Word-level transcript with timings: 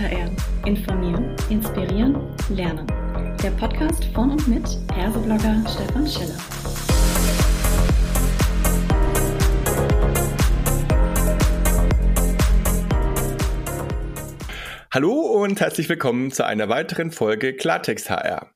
HR. 0.00 0.30
Informieren, 0.64 1.36
inspirieren, 1.50 2.16
lernen. 2.48 2.86
Der 3.42 3.50
Podcast 3.50 4.02
von 4.14 4.30
und 4.30 4.48
mit 4.48 4.66
Herseblogger 4.94 5.62
Stefan 5.68 6.06
Schiller. 6.06 6.38
Hallo 14.90 15.12
und 15.12 15.60
herzlich 15.60 15.90
willkommen 15.90 16.32
zu 16.32 16.46
einer 16.46 16.70
weiteren 16.70 17.10
Folge 17.10 17.54
Klartext 17.54 18.08
HR. 18.08 18.54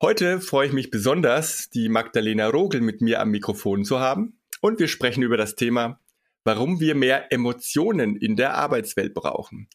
Heute 0.00 0.40
freue 0.40 0.68
ich 0.68 0.72
mich 0.72 0.90
besonders, 0.90 1.68
die 1.68 1.90
Magdalena 1.90 2.46
Rogel 2.46 2.80
mit 2.80 3.02
mir 3.02 3.20
am 3.20 3.30
Mikrofon 3.30 3.84
zu 3.84 4.00
haben 4.00 4.40
und 4.62 4.78
wir 4.78 4.88
sprechen 4.88 5.22
über 5.22 5.36
das 5.36 5.56
Thema, 5.56 6.00
warum 6.44 6.80
wir 6.80 6.94
mehr 6.94 7.30
Emotionen 7.30 8.16
in 8.16 8.36
der 8.36 8.54
Arbeitswelt 8.54 9.12
brauchen. 9.12 9.68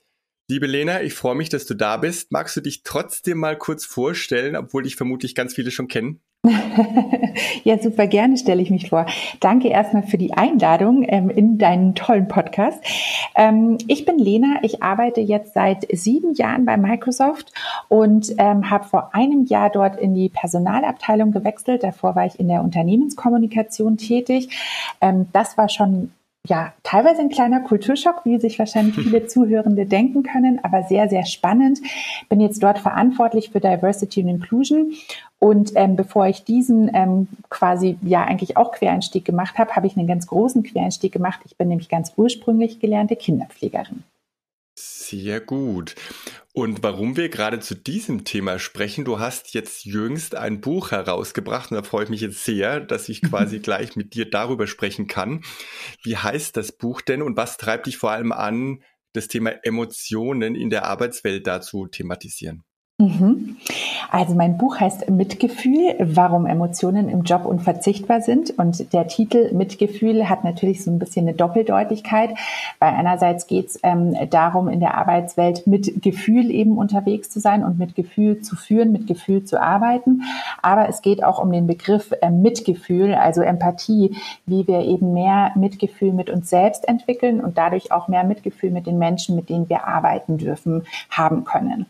Liebe 0.47 0.67
Lena, 0.67 1.01
ich 1.01 1.15
freue 1.15 1.33
mich, 1.33 1.49
dass 1.49 1.65
du 1.65 1.73
da 1.73 1.97
bist. 1.97 2.31
Magst 2.31 2.55
du 2.55 2.61
dich 2.61 2.83
trotzdem 2.83 3.39
mal 3.39 3.57
kurz 3.57 3.83
vorstellen, 3.83 4.55
obwohl 4.55 4.83
dich 4.83 4.95
vermutlich 4.95 5.33
ganz 5.33 5.55
viele 5.55 5.71
schon 5.71 5.87
kennen? 5.87 6.21
ja, 7.63 7.79
super 7.81 8.05
gerne 8.05 8.37
stelle 8.37 8.61
ich 8.61 8.69
mich 8.69 8.89
vor. 8.89 9.07
Danke 9.39 9.69
erstmal 9.69 10.03
für 10.03 10.19
die 10.19 10.33
Einladung 10.33 11.03
ähm, 11.07 11.31
in 11.31 11.57
deinen 11.57 11.95
tollen 11.95 12.27
Podcast. 12.27 12.79
Ähm, 13.33 13.79
ich 13.87 14.05
bin 14.05 14.19
Lena, 14.19 14.59
ich 14.61 14.83
arbeite 14.83 15.19
jetzt 15.19 15.55
seit 15.55 15.87
sieben 15.91 16.35
Jahren 16.35 16.65
bei 16.65 16.77
Microsoft 16.77 17.51
und 17.87 18.35
ähm, 18.37 18.69
habe 18.69 18.83
vor 18.83 19.15
einem 19.15 19.45
Jahr 19.45 19.71
dort 19.71 19.99
in 19.99 20.13
die 20.13 20.29
Personalabteilung 20.29 21.31
gewechselt. 21.31 21.81
Davor 21.81 22.15
war 22.15 22.27
ich 22.27 22.39
in 22.39 22.49
der 22.49 22.61
Unternehmenskommunikation 22.61 23.97
tätig. 23.97 24.49
Ähm, 25.01 25.25
das 25.33 25.57
war 25.57 25.69
schon 25.69 26.11
ja, 26.45 26.73
teilweise 26.83 27.21
ein 27.21 27.29
kleiner 27.29 27.61
Kulturschock, 27.61 28.21
wie 28.23 28.39
sich 28.39 28.59
wahrscheinlich 28.59 28.95
viele 28.95 29.25
Zuhörende 29.27 29.85
denken 29.85 30.23
können, 30.23 30.59
aber 30.63 30.83
sehr, 30.83 31.09
sehr 31.09 31.25
spannend. 31.25 31.79
Bin 32.29 32.39
jetzt 32.39 32.61
dort 32.61 32.79
verantwortlich 32.79 33.49
für 33.51 33.59
Diversity 33.59 34.21
und 34.21 34.29
Inclusion. 34.29 34.93
Und 35.39 35.73
ähm, 35.75 35.95
bevor 35.95 36.27
ich 36.27 36.43
diesen 36.43 36.89
ähm, 36.93 37.27
quasi 37.49 37.97
ja 38.01 38.23
eigentlich 38.23 38.57
auch 38.57 38.71
Quereinstieg 38.71 39.25
gemacht 39.25 39.57
habe, 39.57 39.75
habe 39.75 39.87
ich 39.87 39.97
einen 39.97 40.07
ganz 40.07 40.27
großen 40.27 40.63
Quereinstieg 40.63 41.11
gemacht. 41.11 41.41
Ich 41.45 41.57
bin 41.57 41.67
nämlich 41.67 41.89
ganz 41.89 42.13
ursprünglich 42.15 42.79
gelernte 42.79 43.15
Kinderpflegerin. 43.15 44.03
Sehr 45.07 45.39
gut. 45.39 45.93
Und 46.51 46.81
warum 46.81 47.15
wir 47.15 47.29
gerade 47.29 47.59
zu 47.59 47.75
diesem 47.75 48.23
Thema 48.23 48.57
sprechen, 48.57 49.05
du 49.05 49.19
hast 49.19 49.53
jetzt 49.53 49.85
jüngst 49.85 50.33
ein 50.33 50.61
Buch 50.61 50.89
herausgebracht 50.89 51.69
und 51.69 51.77
da 51.77 51.83
freue 51.83 52.05
ich 52.05 52.09
mich 52.09 52.21
jetzt 52.21 52.43
sehr, 52.43 52.79
dass 52.79 53.07
ich 53.07 53.21
quasi 53.21 53.59
gleich 53.59 53.95
mit 53.95 54.15
dir 54.15 54.27
darüber 54.27 54.65
sprechen 54.65 55.05
kann. 55.05 55.43
Wie 56.01 56.17
heißt 56.17 56.57
das 56.57 56.71
Buch 56.71 57.01
denn 57.01 57.21
und 57.21 57.37
was 57.37 57.57
treibt 57.57 57.85
dich 57.85 57.97
vor 57.97 58.11
allem 58.11 58.31
an, 58.31 58.81
das 59.13 59.27
Thema 59.27 59.51
Emotionen 59.63 60.55
in 60.55 60.71
der 60.71 60.85
Arbeitswelt 60.85 61.45
dazu 61.45 61.85
thematisieren? 61.85 62.63
Mhm. 62.97 63.57
Also 64.09 64.35
mein 64.35 64.57
Buch 64.57 64.79
heißt 64.79 65.09
Mitgefühl, 65.09 65.95
warum 65.99 66.45
Emotionen 66.45 67.09
im 67.09 67.23
Job 67.23 67.45
unverzichtbar 67.45 68.21
sind. 68.21 68.57
Und 68.57 68.93
der 68.93 69.07
Titel 69.07 69.53
Mitgefühl 69.53 70.29
hat 70.29 70.45
natürlich 70.45 70.81
so 70.81 70.91
ein 70.91 70.99
bisschen 70.99 71.27
eine 71.27 71.35
Doppeldeutigkeit, 71.35 72.29
weil 72.79 72.93
einerseits 72.93 73.47
geht 73.47 73.67
es 73.67 73.79
ähm, 73.83 74.15
darum, 74.29 74.69
in 74.69 74.79
der 74.79 74.97
Arbeitswelt 74.97 75.67
mit 75.67 76.03
Gefühl 76.03 76.49
eben 76.49 76.77
unterwegs 76.77 77.29
zu 77.29 77.41
sein 77.41 77.65
und 77.65 77.77
mit 77.77 77.95
Gefühl 77.95 78.41
zu 78.41 78.55
führen, 78.55 78.93
mit 78.93 79.07
Gefühl 79.07 79.43
zu 79.43 79.61
arbeiten. 79.61 80.21
Aber 80.61 80.87
es 80.87 81.01
geht 81.01 81.21
auch 81.21 81.43
um 81.43 81.51
den 81.51 81.67
Begriff 81.67 82.13
äh, 82.21 82.29
Mitgefühl, 82.29 83.13
also 83.13 83.41
Empathie, 83.41 84.15
wie 84.45 84.69
wir 84.69 84.79
eben 84.79 85.11
mehr 85.11 85.51
Mitgefühl 85.55 86.13
mit 86.13 86.29
uns 86.29 86.49
selbst 86.49 86.87
entwickeln 86.87 87.41
und 87.41 87.57
dadurch 87.57 87.91
auch 87.91 88.07
mehr 88.07 88.23
Mitgefühl 88.23 88.71
mit 88.71 88.87
den 88.87 88.97
Menschen, 88.99 89.35
mit 89.35 89.49
denen 89.49 89.67
wir 89.67 89.85
arbeiten 89.85 90.37
dürfen, 90.37 90.83
haben 91.09 91.43
können. 91.43 91.87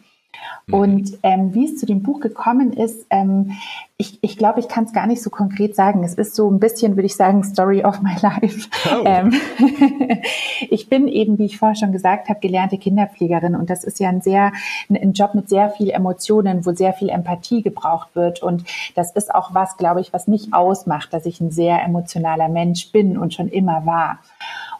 Mhm. 0.68 0.74
Und 0.74 1.20
ähm, 1.24 1.54
wie 1.54 1.66
es 1.66 1.78
zu 1.78 1.86
dem 1.86 2.04
Buch 2.04 2.20
gekommen 2.20 2.74
ist, 2.74 3.06
ähm, 3.10 3.52
ich, 3.98 4.20
ich 4.22 4.38
glaube, 4.38 4.60
ich 4.60 4.68
kann 4.68 4.84
es 4.84 4.92
gar 4.92 5.08
nicht 5.08 5.22
so 5.22 5.30
konkret 5.30 5.74
sagen. 5.74 6.04
Es 6.04 6.16
ist 6.16 6.36
so 6.36 6.52
ein 6.52 6.60
bisschen, 6.60 6.98
würde 6.98 7.06
ich 7.06 7.16
sagen, 7.16 7.44
Story 7.44 7.86
of 7.86 8.02
my 8.02 8.16
life. 8.22 8.68
Oh. 8.94 9.04
Ähm, 9.16 9.34
ich 10.70 10.90
bin 10.90 11.08
eben, 11.08 11.38
wie 11.38 11.46
ich 11.46 11.60
vorher 11.60 11.76
schon 11.76 11.92
gesagt 11.92 12.28
habe, 12.28 12.40
gelernte 12.40 12.78
Kinderpflegerin 12.78 13.56
und 13.56 13.70
das 13.70 13.84
ist 13.84 14.00
ja 14.00 14.10
ein 14.10 14.22
sehr 14.22 14.52
ein, 14.90 14.98
ein 14.98 15.14
Job 15.14 15.36
mit 15.36 15.48
sehr 15.48 15.70
viel 15.70 15.92
Emotionen, 15.92 16.66
wo 16.66 16.74
sehr 16.74 16.94
viel 16.94 17.10
Empathie 17.10 17.62
gebraucht 17.62 18.10
wird 18.16 18.42
und 18.42 18.64
das 18.96 19.12
ist 19.12 19.34
auch 19.34 19.54
was, 19.54 19.78
glaube 19.78 20.02
ich, 20.02 20.12
was 20.12 20.28
mich 20.28 20.54
ausmacht, 20.54 21.14
dass 21.14 21.26
ich 21.26 21.40
ein 21.40 21.52
sehr 21.52 21.84
emotionaler 21.84 22.50
Mensch 22.50 22.92
bin 22.92 23.18
und 23.18 23.34
schon 23.34 23.48
immer 23.48 23.86
war. 23.86 24.20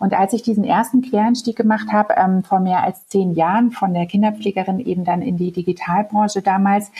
Und 0.06 0.14
als 0.14 0.34
ich 0.34 0.44
diesen 0.44 0.64
ersten 0.64 1.02
Quereinstieg 1.02 1.56
gemacht 1.56 1.88
habe, 1.92 2.14
ähm, 2.16 2.44
vor 2.44 2.60
mehr 2.60 2.84
als 2.84 3.08
zehn 3.08 3.34
Jahren 3.34 3.72
von 3.72 3.92
der 3.96 4.06
Kinderpflegerin 4.06 4.80
eben 4.80 5.04
dann 5.04 5.24
in 5.24 5.36
die 5.36 5.52
Digitalbranche 5.52 6.44
damals, 6.44 6.92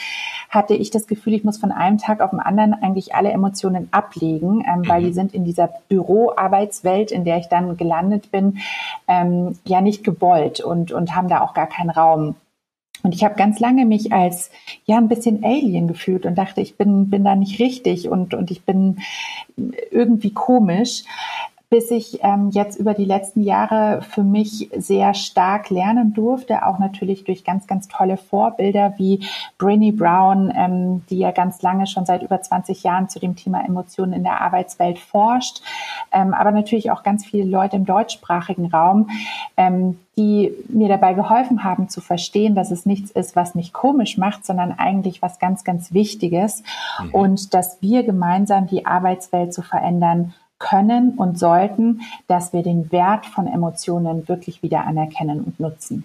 hatte 0.50 0.74
ich 0.74 0.90
das 0.90 1.06
Gefühl, 1.06 1.34
ich 1.34 1.44
muss 1.44 1.56
von 1.56 1.70
einem 1.70 1.98
Tag 1.98 2.20
auf 2.20 2.30
den 2.30 2.40
anderen 2.40 2.74
eigentlich 2.74 3.14
alle 3.14 3.30
Emotionen 3.30 3.86
ablegen, 3.92 4.64
ähm, 4.66 4.88
weil 4.88 5.02
die 5.02 5.10
mhm. 5.10 5.14
sind 5.14 5.34
in 5.34 5.44
dieser 5.44 5.70
Büroarbeitswelt, 5.88 7.12
in 7.12 7.24
der 7.24 7.38
ich 7.38 7.46
dann 7.46 7.76
gelandet 7.76 8.32
bin, 8.32 8.58
ähm, 9.06 9.56
ja 9.64 9.80
nicht 9.80 10.02
gewollt 10.02 10.58
und, 10.58 10.90
und 10.90 11.14
haben 11.14 11.28
da 11.28 11.42
auch 11.42 11.54
gar 11.54 11.68
keinen 11.68 11.90
Raum. 11.90 12.34
Und 13.04 13.14
ich 13.14 13.22
habe 13.22 13.36
ganz 13.36 13.60
lange 13.60 13.86
mich 13.86 14.12
als 14.12 14.50
ja 14.84 14.96
ein 14.96 15.06
bisschen 15.06 15.44
Alien 15.44 15.86
gefühlt 15.86 16.26
und 16.26 16.34
dachte, 16.34 16.60
ich 16.60 16.76
bin 16.76 17.08
bin 17.08 17.22
da 17.22 17.36
nicht 17.36 17.60
richtig 17.60 18.08
und 18.08 18.34
und 18.34 18.50
ich 18.50 18.64
bin 18.64 18.98
irgendwie 19.92 20.32
komisch 20.32 21.04
bis 21.68 21.90
ich 21.90 22.22
ähm, 22.22 22.50
jetzt 22.52 22.78
über 22.78 22.94
die 22.94 23.04
letzten 23.04 23.42
Jahre 23.42 24.00
für 24.02 24.22
mich 24.22 24.70
sehr 24.76 25.14
stark 25.14 25.68
lernen 25.70 26.14
durfte, 26.14 26.64
auch 26.64 26.78
natürlich 26.78 27.24
durch 27.24 27.42
ganz, 27.42 27.66
ganz 27.66 27.88
tolle 27.88 28.16
Vorbilder 28.16 28.94
wie 28.98 29.26
Brinny 29.58 29.90
Brown, 29.90 30.52
ähm, 30.56 31.02
die 31.10 31.18
ja 31.18 31.32
ganz 31.32 31.62
lange 31.62 31.88
schon 31.88 32.06
seit 32.06 32.22
über 32.22 32.40
20 32.40 32.84
Jahren 32.84 33.08
zu 33.08 33.18
dem 33.18 33.34
Thema 33.34 33.64
Emotionen 33.64 34.12
in 34.12 34.22
der 34.22 34.40
Arbeitswelt 34.42 35.00
forscht, 35.00 35.60
ähm, 36.12 36.34
aber 36.34 36.52
natürlich 36.52 36.92
auch 36.92 37.02
ganz 37.02 37.26
viele 37.26 37.50
Leute 37.50 37.74
im 37.76 37.84
deutschsprachigen 37.84 38.66
Raum, 38.66 39.10
ähm, 39.56 39.98
die 40.16 40.52
mir 40.68 40.88
dabei 40.88 41.14
geholfen 41.14 41.64
haben 41.64 41.88
zu 41.88 42.00
verstehen, 42.00 42.54
dass 42.54 42.70
es 42.70 42.86
nichts 42.86 43.10
ist, 43.10 43.34
was 43.34 43.56
mich 43.56 43.72
komisch 43.72 44.16
macht, 44.18 44.46
sondern 44.46 44.70
eigentlich 44.72 45.20
was 45.20 45.40
ganz, 45.40 45.64
ganz 45.64 45.92
Wichtiges 45.92 46.62
mhm. 47.02 47.10
und 47.10 47.54
dass 47.54 47.82
wir 47.82 48.04
gemeinsam 48.04 48.68
die 48.68 48.86
Arbeitswelt 48.86 49.52
zu 49.52 49.62
verändern 49.62 50.32
können 50.58 51.14
und 51.16 51.38
sollten, 51.38 52.00
dass 52.26 52.52
wir 52.52 52.62
den 52.62 52.90
Wert 52.92 53.26
von 53.26 53.46
Emotionen 53.46 54.28
wirklich 54.28 54.62
wieder 54.62 54.84
anerkennen 54.84 55.42
und 55.42 55.60
nutzen. 55.60 56.04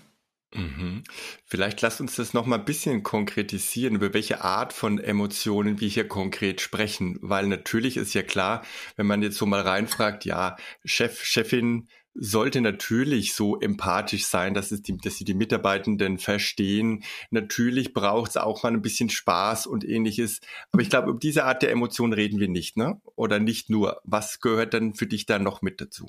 Mhm. 0.53 1.03
Vielleicht 1.45 1.81
lasst 1.81 2.01
uns 2.01 2.15
das 2.17 2.33
noch 2.33 2.45
mal 2.45 2.59
ein 2.59 2.65
bisschen 2.65 3.03
konkretisieren, 3.03 3.95
über 3.95 4.13
welche 4.13 4.43
Art 4.43 4.73
von 4.73 4.99
Emotionen 4.99 5.79
wir 5.79 5.87
hier 5.87 6.07
konkret 6.07 6.59
sprechen, 6.59 7.17
weil 7.21 7.47
natürlich 7.47 7.95
ist 7.95 8.13
ja 8.13 8.21
klar, 8.21 8.61
wenn 8.97 9.07
man 9.07 9.21
jetzt 9.21 9.37
so 9.37 9.45
mal 9.45 9.61
reinfragt, 9.61 10.25
ja, 10.25 10.57
Chef, 10.83 11.23
Chefin, 11.23 11.87
sollte 12.13 12.61
natürlich 12.61 13.33
so 13.33 13.59
empathisch 13.59 14.25
sein, 14.25 14.53
dass, 14.53 14.71
es 14.71 14.81
die, 14.81 14.97
dass 14.97 15.17
sie 15.17 15.23
die 15.23 15.33
Mitarbeitenden 15.33 16.17
verstehen. 16.17 17.03
Natürlich 17.29 17.93
braucht 17.93 18.31
es 18.31 18.37
auch 18.37 18.63
mal 18.63 18.73
ein 18.73 18.81
bisschen 18.81 19.09
Spaß 19.09 19.67
und 19.67 19.87
ähnliches. 19.87 20.39
Aber 20.71 20.81
ich 20.81 20.89
glaube, 20.89 21.11
über 21.11 21.19
diese 21.19 21.45
Art 21.45 21.61
der 21.61 21.71
Emotion 21.71 22.13
reden 22.13 22.39
wir 22.39 22.49
nicht, 22.49 22.77
ne? 22.77 23.01
Oder 23.15 23.39
nicht 23.39 23.69
nur. 23.69 24.01
Was 24.03 24.39
gehört 24.39 24.73
dann 24.73 24.93
für 24.93 25.07
dich 25.07 25.25
da 25.25 25.39
noch 25.39 25.61
mit 25.61 25.81
dazu? 25.81 26.07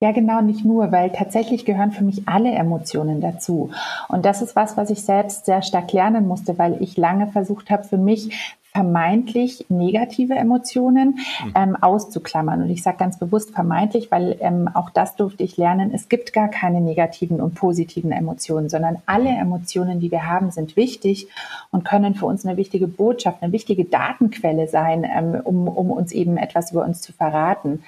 Ja, 0.00 0.12
genau, 0.12 0.40
nicht 0.42 0.64
nur, 0.64 0.92
weil 0.92 1.10
tatsächlich 1.10 1.64
gehören 1.64 1.90
für 1.90 2.04
mich 2.04 2.28
alle 2.28 2.52
Emotionen 2.52 3.20
dazu. 3.20 3.72
Und 4.08 4.24
das 4.24 4.42
ist 4.42 4.54
was, 4.54 4.76
was 4.76 4.90
ich 4.90 5.02
selbst 5.02 5.46
sehr 5.46 5.60
stark 5.60 5.92
lernen 5.92 6.28
musste, 6.28 6.56
weil 6.56 6.80
ich 6.80 6.96
lange 6.96 7.26
versucht 7.26 7.68
habe, 7.68 7.82
für 7.82 7.98
mich 7.98 8.30
vermeintlich 8.78 9.66
negative 9.68 10.36
Emotionen 10.36 11.18
mhm. 11.44 11.52
ähm, 11.56 11.76
auszuklammern. 11.80 12.62
Und 12.62 12.70
ich 12.70 12.84
sage 12.84 12.96
ganz 12.98 13.18
bewusst 13.18 13.50
vermeintlich, 13.50 14.12
weil 14.12 14.36
ähm, 14.38 14.70
auch 14.72 14.90
das 14.90 15.16
durfte 15.16 15.42
ich 15.42 15.56
lernen. 15.56 15.90
Es 15.92 16.08
gibt 16.08 16.32
gar 16.32 16.46
keine 16.46 16.80
negativen 16.80 17.40
und 17.40 17.56
positiven 17.56 18.12
Emotionen, 18.12 18.68
sondern 18.68 18.98
alle 19.04 19.30
Emotionen, 19.30 19.98
die 19.98 20.12
wir 20.12 20.28
haben, 20.28 20.52
sind 20.52 20.76
wichtig 20.76 21.26
und 21.72 21.84
können 21.84 22.14
für 22.14 22.26
uns 22.26 22.46
eine 22.46 22.56
wichtige 22.56 22.86
Botschaft, 22.86 23.42
eine 23.42 23.50
wichtige 23.50 23.84
Datenquelle 23.84 24.68
sein, 24.68 25.04
ähm, 25.04 25.40
um, 25.42 25.66
um 25.66 25.90
uns 25.90 26.12
eben 26.12 26.36
etwas 26.36 26.70
über 26.70 26.84
uns 26.84 27.00
zu 27.00 27.12
verraten. 27.12 27.82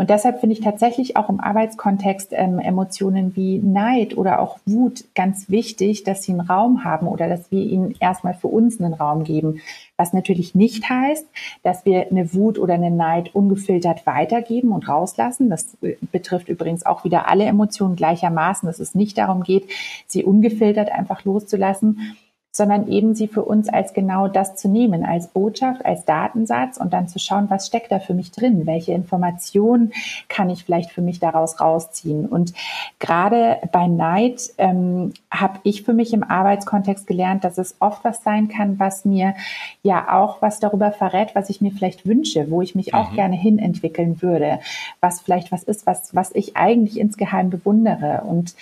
Und 0.00 0.08
deshalb 0.08 0.40
finde 0.40 0.54
ich 0.54 0.62
tatsächlich 0.62 1.18
auch 1.18 1.28
im 1.28 1.40
Arbeitskontext 1.40 2.30
ähm, 2.32 2.58
Emotionen 2.58 3.36
wie 3.36 3.58
Neid 3.58 4.16
oder 4.16 4.40
auch 4.40 4.58
Wut 4.64 5.04
ganz 5.14 5.50
wichtig, 5.50 6.04
dass 6.04 6.22
sie 6.22 6.32
einen 6.32 6.40
Raum 6.40 6.84
haben 6.84 7.06
oder 7.06 7.28
dass 7.28 7.50
wir 7.50 7.62
ihnen 7.62 7.94
erstmal 8.00 8.32
für 8.32 8.46
uns 8.46 8.80
einen 8.80 8.94
Raum 8.94 9.24
geben. 9.24 9.60
Was 9.98 10.14
natürlich 10.14 10.54
nicht 10.54 10.88
heißt, 10.88 11.26
dass 11.62 11.84
wir 11.84 12.10
eine 12.10 12.32
Wut 12.32 12.58
oder 12.58 12.72
eine 12.72 12.90
Neid 12.90 13.34
ungefiltert 13.34 14.06
weitergeben 14.06 14.72
und 14.72 14.88
rauslassen. 14.88 15.50
Das 15.50 15.76
äh, 15.82 15.96
betrifft 16.10 16.48
übrigens 16.48 16.86
auch 16.86 17.04
wieder 17.04 17.28
alle 17.28 17.44
Emotionen 17.44 17.94
gleichermaßen, 17.94 18.66
dass 18.66 18.80
es 18.80 18.94
nicht 18.94 19.18
darum 19.18 19.42
geht, 19.42 19.68
sie 20.06 20.24
ungefiltert 20.24 20.90
einfach 20.90 21.26
loszulassen 21.26 22.16
sondern 22.52 22.88
eben 22.88 23.14
sie 23.14 23.28
für 23.28 23.44
uns 23.44 23.68
als 23.68 23.94
genau 23.94 24.26
das 24.26 24.56
zu 24.56 24.68
nehmen, 24.68 25.04
als 25.04 25.28
Botschaft, 25.28 25.84
als 25.84 26.04
Datensatz 26.04 26.78
und 26.78 26.92
dann 26.92 27.06
zu 27.06 27.18
schauen, 27.18 27.48
was 27.48 27.68
steckt 27.68 27.92
da 27.92 28.00
für 28.00 28.14
mich 28.14 28.32
drin, 28.32 28.66
welche 28.66 28.92
Informationen 28.92 29.92
kann 30.28 30.50
ich 30.50 30.64
vielleicht 30.64 30.90
für 30.90 31.02
mich 31.02 31.20
daraus 31.20 31.60
rausziehen. 31.60 32.26
Und 32.26 32.52
gerade 32.98 33.58
bei 33.70 33.86
Neid 33.86 34.50
ähm, 34.58 35.12
habe 35.30 35.60
ich 35.62 35.82
für 35.82 35.92
mich 35.92 36.12
im 36.12 36.24
Arbeitskontext 36.24 37.06
gelernt, 37.06 37.44
dass 37.44 37.56
es 37.56 37.76
oft 37.78 38.04
was 38.04 38.24
sein 38.24 38.48
kann, 38.48 38.80
was 38.80 39.04
mir 39.04 39.34
ja 39.82 40.12
auch 40.20 40.42
was 40.42 40.58
darüber 40.58 40.90
verrät, 40.90 41.34
was 41.34 41.50
ich 41.50 41.60
mir 41.60 41.70
vielleicht 41.70 42.04
wünsche, 42.04 42.50
wo 42.50 42.62
ich 42.62 42.74
mich 42.74 42.94
auch 42.94 43.12
mhm. 43.12 43.16
gerne 43.16 43.36
hinentwickeln 43.36 44.22
würde, 44.22 44.58
was 45.00 45.20
vielleicht 45.20 45.52
was 45.52 45.62
ist, 45.62 45.86
was, 45.86 46.14
was 46.16 46.34
ich 46.34 46.56
eigentlich 46.56 46.98
insgeheim 46.98 47.48
bewundere. 47.48 48.22
Und 48.26 48.54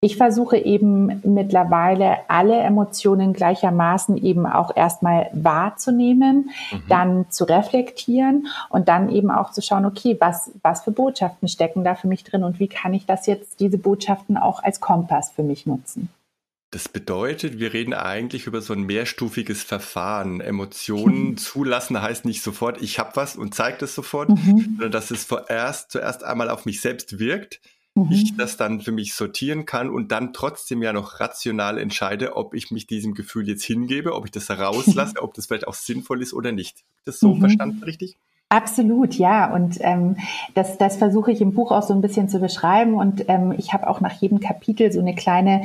ich 0.00 0.16
versuche 0.16 0.56
eben 0.56 1.20
mittlerweile 1.24 2.18
alle 2.28 2.56
Emotionen 2.58 3.32
gleichermaßen 3.32 4.16
eben 4.16 4.46
auch 4.46 4.76
erstmal 4.76 5.28
wahrzunehmen, 5.32 6.50
mhm. 6.70 6.82
dann 6.88 7.30
zu 7.30 7.44
reflektieren 7.44 8.46
und 8.68 8.86
dann 8.86 9.10
eben 9.10 9.32
auch 9.32 9.50
zu 9.50 9.60
schauen, 9.60 9.84
okay, 9.84 10.16
was, 10.20 10.52
was 10.62 10.84
für 10.84 10.92
Botschaften 10.92 11.48
stecken 11.48 11.82
da 11.82 11.96
für 11.96 12.06
mich 12.06 12.22
drin 12.22 12.44
und 12.44 12.60
wie 12.60 12.68
kann 12.68 12.94
ich 12.94 13.06
das 13.06 13.26
jetzt, 13.26 13.58
diese 13.58 13.78
Botschaften 13.78 14.36
auch 14.36 14.62
als 14.62 14.80
Kompass 14.80 15.32
für 15.32 15.42
mich 15.42 15.66
nutzen. 15.66 16.08
Das 16.70 16.86
bedeutet, 16.86 17.58
wir 17.58 17.72
reden 17.72 17.94
eigentlich 17.94 18.46
über 18.46 18.60
so 18.60 18.74
ein 18.74 18.82
mehrstufiges 18.82 19.64
Verfahren. 19.64 20.40
Emotionen 20.40 21.36
zulassen 21.38 22.00
heißt 22.00 22.24
nicht 22.24 22.42
sofort, 22.42 22.80
ich 22.82 23.00
habe 23.00 23.12
was 23.14 23.34
und 23.34 23.54
zeige 23.54 23.78
das 23.78 23.96
sofort, 23.96 24.28
mhm. 24.28 24.74
sondern 24.76 24.92
dass 24.92 25.10
es 25.10 25.24
vorerst 25.24 25.90
zuerst 25.90 26.22
einmal 26.22 26.50
auf 26.50 26.66
mich 26.66 26.82
selbst 26.82 27.18
wirkt 27.18 27.60
mhm. 28.06 28.12
ich 28.12 28.36
das 28.36 28.56
dann 28.56 28.80
für 28.80 28.92
mich 28.92 29.14
sortieren 29.14 29.66
kann 29.66 29.90
und 29.90 30.12
dann 30.12 30.32
trotzdem 30.32 30.82
ja 30.82 30.92
noch 30.92 31.20
rational 31.20 31.78
entscheide, 31.78 32.36
ob 32.36 32.54
ich 32.54 32.70
mich 32.70 32.86
diesem 32.86 33.14
Gefühl 33.14 33.48
jetzt 33.48 33.64
hingebe, 33.64 34.14
ob 34.14 34.24
ich 34.24 34.30
das 34.30 34.50
rauslasse, 34.50 35.14
ob 35.22 35.34
das 35.34 35.46
vielleicht 35.46 35.68
auch 35.68 35.74
sinnvoll 35.74 36.22
ist 36.22 36.34
oder 36.34 36.52
nicht. 36.52 36.84
Das 37.04 37.20
so 37.20 37.34
mhm. 37.34 37.40
verstanden, 37.40 37.82
richtig? 37.82 38.16
Absolut, 38.50 39.14
ja. 39.14 39.52
Und 39.52 39.76
ähm, 39.80 40.16
das, 40.54 40.78
das 40.78 40.96
versuche 40.96 41.30
ich 41.30 41.42
im 41.42 41.52
Buch 41.52 41.70
auch 41.70 41.82
so 41.82 41.92
ein 41.92 42.00
bisschen 42.00 42.30
zu 42.30 42.40
beschreiben. 42.40 42.94
Und 42.94 43.24
ähm, 43.28 43.54
ich 43.56 43.74
habe 43.74 43.86
auch 43.86 44.00
nach 44.00 44.14
jedem 44.14 44.40
Kapitel 44.40 44.90
so 44.90 45.00
eine 45.00 45.14
kleine 45.14 45.64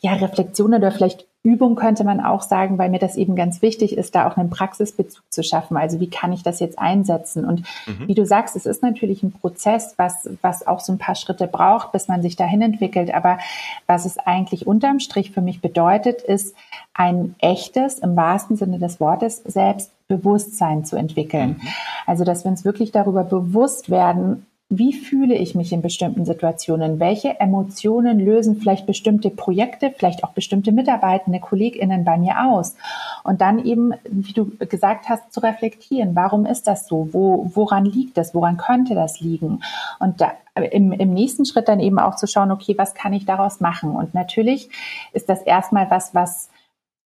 ja, 0.00 0.12
Reflexion 0.12 0.74
oder 0.74 0.92
vielleicht 0.92 1.26
Übung 1.44 1.76
könnte 1.76 2.02
man 2.02 2.20
auch 2.20 2.42
sagen, 2.42 2.78
weil 2.78 2.90
mir 2.90 2.98
das 2.98 3.16
eben 3.16 3.36
ganz 3.36 3.62
wichtig 3.62 3.96
ist, 3.96 4.14
da 4.14 4.28
auch 4.28 4.36
einen 4.36 4.50
Praxisbezug 4.50 5.22
zu 5.30 5.44
schaffen. 5.44 5.76
Also 5.76 6.00
wie 6.00 6.10
kann 6.10 6.32
ich 6.32 6.42
das 6.42 6.58
jetzt 6.58 6.78
einsetzen? 6.78 7.44
Und 7.44 7.62
mhm. 7.86 8.08
wie 8.08 8.14
du 8.14 8.26
sagst, 8.26 8.56
es 8.56 8.66
ist 8.66 8.82
natürlich 8.82 9.22
ein 9.22 9.32
Prozess, 9.32 9.94
was, 9.96 10.28
was 10.42 10.66
auch 10.66 10.80
so 10.80 10.92
ein 10.92 10.98
paar 10.98 11.14
Schritte 11.14 11.46
braucht, 11.46 11.92
bis 11.92 12.08
man 12.08 12.22
sich 12.22 12.34
dahin 12.34 12.60
entwickelt. 12.60 13.14
Aber 13.14 13.38
was 13.86 14.04
es 14.04 14.18
eigentlich 14.18 14.66
unterm 14.66 14.98
Strich 14.98 15.30
für 15.30 15.40
mich 15.40 15.60
bedeutet, 15.60 16.22
ist 16.22 16.56
ein 16.92 17.36
echtes, 17.38 18.00
im 18.00 18.16
wahrsten 18.16 18.56
Sinne 18.56 18.80
des 18.80 18.98
Wortes, 18.98 19.36
Selbstbewusstsein 19.44 20.84
zu 20.84 20.96
entwickeln. 20.96 21.60
Mhm. 21.60 21.68
Also, 22.06 22.24
dass 22.24 22.44
wir 22.44 22.50
uns 22.50 22.64
wirklich 22.64 22.90
darüber 22.90 23.22
bewusst 23.22 23.90
werden, 23.90 24.44
wie 24.70 24.92
fühle 24.92 25.34
ich 25.34 25.54
mich 25.54 25.72
in 25.72 25.80
bestimmten 25.80 26.26
Situationen? 26.26 27.00
Welche 27.00 27.40
Emotionen 27.40 28.20
lösen 28.20 28.56
vielleicht 28.56 28.84
bestimmte 28.84 29.30
Projekte, 29.30 29.94
vielleicht 29.96 30.24
auch 30.24 30.32
bestimmte 30.32 30.72
Mitarbeitende, 30.72 31.40
KollegInnen 31.40 32.04
bei 32.04 32.18
mir 32.18 32.44
aus? 32.44 32.76
Und 33.24 33.40
dann 33.40 33.64
eben, 33.64 33.94
wie 34.10 34.34
du 34.34 34.50
gesagt 34.58 35.08
hast, 35.08 35.32
zu 35.32 35.40
reflektieren. 35.40 36.14
Warum 36.14 36.44
ist 36.44 36.66
das 36.66 36.86
so? 36.86 37.08
Wo, 37.12 37.50
woran 37.54 37.86
liegt 37.86 38.18
das? 38.18 38.34
Woran 38.34 38.58
könnte 38.58 38.94
das 38.94 39.20
liegen? 39.20 39.62
Und 40.00 40.20
da, 40.20 40.32
im, 40.54 40.92
im 40.92 41.14
nächsten 41.14 41.46
Schritt 41.46 41.68
dann 41.68 41.80
eben 41.80 41.98
auch 41.98 42.16
zu 42.16 42.26
schauen, 42.26 42.50
okay, 42.50 42.74
was 42.76 42.92
kann 42.92 43.14
ich 43.14 43.24
daraus 43.24 43.60
machen? 43.60 43.92
Und 43.92 44.12
natürlich 44.12 44.68
ist 45.14 45.30
das 45.30 45.40
erstmal 45.40 45.90
was, 45.90 46.14
was 46.14 46.50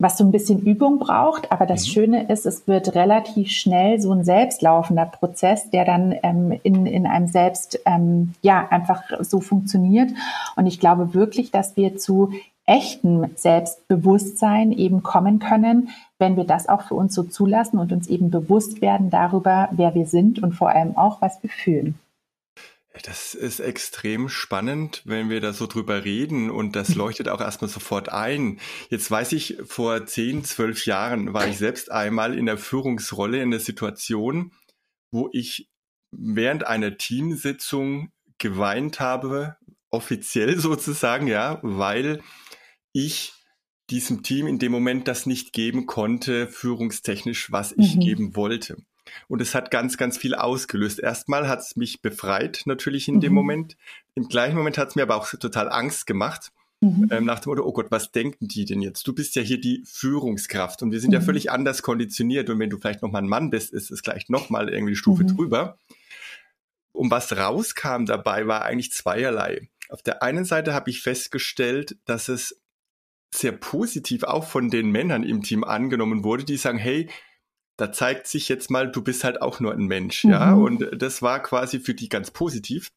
was 0.01 0.17
so 0.17 0.25
ein 0.25 0.33
bisschen 0.33 0.61
Übung 0.61 0.99
braucht. 0.99 1.53
Aber 1.53 1.67
das 1.67 1.87
mhm. 1.87 1.91
Schöne 1.91 2.33
ist, 2.33 2.47
es 2.47 2.67
wird 2.67 2.95
relativ 2.97 3.51
schnell 3.51 4.01
so 4.01 4.13
ein 4.13 4.25
selbstlaufender 4.25 5.05
Prozess, 5.07 5.71
der 5.71 5.85
dann 5.85 6.15
ähm, 6.23 6.59
in, 6.65 6.87
in 6.87 7.07
einem 7.07 7.29
selbst 7.29 7.79
ähm, 7.85 8.35
ja 8.43 8.67
einfach 8.71 9.03
so 9.21 9.41
funktioniert. 9.41 10.11
Und 10.57 10.67
ich 10.67 10.81
glaube 10.81 11.15
wirklich, 11.15 11.53
dass 11.53 11.77
wir 11.77 11.97
zu 11.97 12.33
echtem 12.67 13.27
Selbstbewusstsein 13.35 14.73
eben 14.73 15.03
kommen 15.03 15.39
können, 15.39 15.91
wenn 16.19 16.37
wir 16.37 16.45
das 16.45 16.69
auch 16.69 16.83
für 16.83 16.95
uns 16.95 17.15
so 17.15 17.25
zulassen 17.25 17.79
und 17.79 17.93
uns 17.93 18.07
eben 18.09 18.31
bewusst 18.31 18.81
werden 18.81 19.11
darüber, 19.11 19.69
wer 19.73 19.95
wir 19.95 20.07
sind 20.07 20.43
und 20.43 20.53
vor 20.55 20.71
allem 20.71 20.97
auch, 20.97 21.21
was 21.21 21.43
wir 21.43 21.51
fühlen. 21.51 21.99
Das 23.05 23.35
ist 23.35 23.61
extrem 23.61 24.29
spannend, 24.29 25.03
wenn 25.05 25.31
wir 25.31 25.41
da 25.41 25.53
so 25.53 25.67
drüber 25.67 26.05
reden 26.05 26.51
und 26.51 26.75
das 26.75 26.97
leuchtet 26.97 27.29
auch 27.29 27.41
erstmal 27.41 27.71
sofort 27.71 28.09
ein. 28.09 28.61
Jetzt 28.89 29.09
weiß 29.11 29.33
ich, 29.33 29.59
vor 29.65 30.07
zehn, 30.07 30.43
zwölf 30.45 30.87
Jahren 30.87 31.33
war 31.33 31.47
ich 31.47 31.57
selbst 31.57 31.91
einmal 31.93 32.37
in 32.37 32.47
der 32.47 32.59
Führungsrolle 32.59 33.41
in 33.41 33.53
der 33.53 33.61
Situation, 33.61 34.53
wo 35.13 35.29
ich 35.33 35.71
während 36.11 36.67
einer 36.67 36.97
Teamsitzung 36.99 38.11
geweint 38.39 38.99
habe, 38.99 39.57
offiziell 39.91 40.59
sozusagen, 40.59 41.29
ja, 41.29 41.61
weil 41.63 42.23
ich 42.93 43.33
diesem 43.91 44.23
Team 44.23 44.47
in 44.47 44.59
dem 44.59 44.73
Moment 44.73 45.07
das 45.09 45.27
nicht 45.27 45.53
geben 45.53 45.87
konnte, 45.87 46.49
führungstechnisch, 46.49 47.53
was 47.53 47.73
ich 47.73 47.97
mhm. 47.97 48.01
geben 48.01 48.37
wollte. 48.37 48.77
Und 49.29 49.41
es 49.41 49.55
hat 49.55 49.71
ganz, 49.71 49.97
ganz 49.97 50.19
viel 50.19 50.35
ausgelöst. 50.35 51.01
Erstmal 51.01 51.49
hat 51.49 51.61
es 51.61 51.77
mich 51.77 52.03
befreit, 52.03 52.63
natürlich 52.65 53.09
in 53.09 53.17
mhm. 53.17 53.21
dem 53.21 53.33
Moment. 53.33 53.77
Im 54.15 54.29
gleichen 54.29 54.57
Moment 54.57 54.79
hat 54.79 54.91
es 54.91 54.97
mir 54.97 55.03
aber 55.03 55.17
auch 55.17 55.29
total 55.29 55.71
Angst 55.71 56.07
gemacht. 56.07 56.53
Mhm. 56.81 57.09
Ähm, 57.11 57.25
nach 57.27 57.41
dem 57.41 57.51
Motto, 57.51 57.65
oh 57.65 57.73
Gott, 57.73 57.91
was 57.91 58.11
denken 58.11 58.49
die 58.49 58.65
denn 58.65 58.81
jetzt? 58.81 59.07
Du 59.07 59.15
bist 59.15 59.37
ja 59.37 59.43
hier 59.43 59.61
die 59.61 59.83
Führungskraft 59.85 60.83
und 60.83 60.93
wir 60.93 61.01
sind 61.01 61.11
mhm. 61.11 61.15
ja 61.15 61.21
völlig 61.21 61.51
anders 61.51 61.83
konditioniert 61.83 62.49
und 62.49 62.59
wenn 62.59 62.71
du 62.71 62.79
vielleicht 62.79 63.03
nochmal 63.03 63.23
ein 63.23 63.29
Mann 63.29 63.51
bist, 63.51 63.73
ist 63.73 63.91
es 63.91 64.03
gleich 64.03 64.29
nochmal 64.29 64.71
irgendwie 64.71 64.93
die 64.93 64.97
Stufe 64.97 65.25
mhm. 65.25 65.37
drüber. 65.37 65.79
Und 66.93 67.11
was 67.11 67.37
rauskam 67.37 68.05
dabei, 68.07 68.47
war 68.47 68.65
eigentlich 68.65 68.93
zweierlei. 68.93 69.69
Auf 69.91 70.03
der 70.03 70.23
einen 70.23 70.45
Seite 70.45 70.73
habe 70.73 70.91
ich 70.91 71.03
festgestellt, 71.03 71.97
dass 72.05 72.29
es 72.29 72.61
sehr 73.35 73.53
positiv 73.53 74.25
auch 74.25 74.45
von 74.45 74.71
den 74.71 74.91
Männern 74.91 75.23
im 75.23 75.43
Team 75.43 75.65
angenommen 75.65 76.25
wurde, 76.25 76.45
die 76.45 76.57
sagen, 76.57 76.79
hey, 76.79 77.09
da 77.81 77.93
zeigt 77.93 78.27
sich 78.27 78.49
jetzt 78.49 78.71
mal, 78.71 78.91
du 78.91 79.03
bist 79.03 79.25
halt 79.25 79.41
auch 79.41 79.59
nur 79.59 79.73
ein 79.73 79.87
Mensch, 79.87 80.25
mhm. 80.25 80.31
ja. 80.31 80.53
Und 80.53 80.87
das 80.93 81.23
war 81.23 81.43
quasi 81.43 81.81
für 81.81 81.95
die 81.95 82.09
ganz 82.09 82.31
positiv. 82.31 82.93